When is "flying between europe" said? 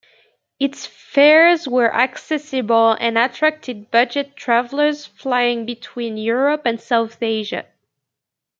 5.05-6.63